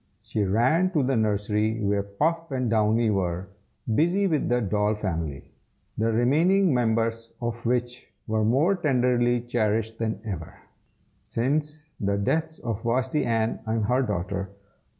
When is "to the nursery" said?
0.93-1.79